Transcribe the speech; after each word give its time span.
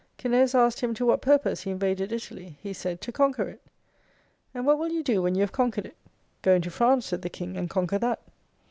Cineas 0.19 0.55
asked 0.55 0.79
him 0.81 0.95
to 0.95 1.05
what 1.05 1.21
purpose 1.21 1.61
he 1.61 1.69
invaded 1.69 2.11
Italy? 2.11 2.57
He 2.63 2.73
said, 2.73 3.01
to 3.01 3.11
conquer 3.11 3.43
it. 3.49 3.61
And 4.51 4.65
what 4.65 4.79
will 4.79 4.89
you 4.89 5.03
do 5.03 5.21
when 5.21 5.35
you 5.35 5.41
have 5.41 5.51
conquered 5.51 5.85
it? 5.85 5.95
Go 6.41 6.55
into 6.55 6.71
France, 6.71 7.05
said 7.05 7.21
the 7.21 7.29
King, 7.29 7.55
and 7.55 7.69
conquer 7.69 7.99
that. 7.99 8.19